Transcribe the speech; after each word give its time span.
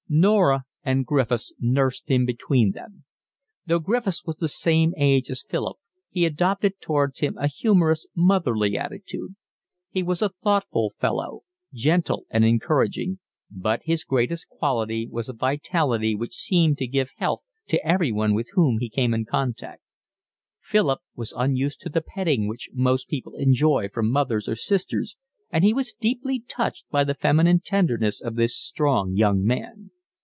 Norah 0.13 0.65
and 0.83 1.05
Griffiths 1.05 1.53
nursed 1.57 2.09
him 2.11 2.25
between 2.25 2.71
them. 2.73 3.05
Though 3.65 3.79
Griffiths 3.79 4.25
was 4.25 4.35
the 4.35 4.49
same 4.49 4.93
age 4.97 5.29
as 5.29 5.41
Philip 5.47 5.77
he 6.09 6.25
adopted 6.25 6.81
towards 6.81 7.19
him 7.19 7.37
a 7.37 7.47
humorous, 7.47 8.05
motherly 8.13 8.77
attitude. 8.77 9.35
He 9.89 10.03
was 10.03 10.21
a 10.21 10.27
thoughtful 10.43 10.89
fellow, 10.89 11.43
gentle 11.73 12.25
and 12.29 12.43
encouraging; 12.43 13.19
but 13.49 13.83
his 13.85 14.03
greatest 14.03 14.49
quality 14.49 15.07
was 15.09 15.29
a 15.29 15.33
vitality 15.33 16.13
which 16.13 16.35
seemed 16.35 16.77
to 16.79 16.87
give 16.87 17.13
health 17.15 17.45
to 17.69 17.81
everyone 17.87 18.33
with 18.33 18.49
whom 18.51 18.79
he 18.81 18.89
came 18.89 19.13
in 19.13 19.23
contact. 19.23 19.81
Philip 20.59 20.99
was 21.15 21.33
unused 21.37 21.79
to 21.83 21.89
the 21.89 22.01
petting 22.01 22.49
which 22.49 22.69
most 22.73 23.07
people 23.07 23.35
enjoy 23.35 23.87
from 23.87 24.11
mothers 24.11 24.49
or 24.49 24.57
sisters 24.57 25.15
and 25.51 25.63
he 25.63 25.73
was 25.73 25.93
deeply 25.93 26.41
touched 26.45 26.83
by 26.91 27.05
the 27.05 27.13
feminine 27.15 27.61
tenderness 27.61 28.19
of 28.19 28.35
this 28.35 28.57
strong 28.59 29.13
young 29.15 29.45
man. 29.45 29.89